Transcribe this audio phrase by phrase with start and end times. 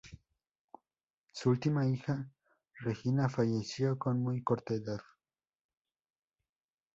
[1.31, 2.27] Su última hija,
[2.79, 4.99] Regina, falleció con muy corta edad.